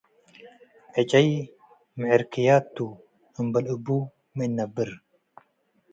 [0.99, 1.27] ዕጨይ
[1.99, 2.77] ምዕርክያት ቱ፡
[3.39, 3.87] እምበል እቡ
[4.35, 4.89] ሚ እንነብር?